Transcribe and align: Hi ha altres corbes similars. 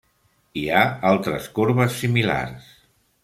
Hi 0.59 0.63
ha 0.69 0.79
altres 1.09 1.51
corbes 1.59 1.99
similars. 2.05 2.73